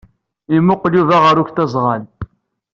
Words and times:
Yemmuqqel 0.53 0.93
Yuba 0.97 1.17
ɣer 1.25 1.35
uktaẓɣal. 1.41 2.03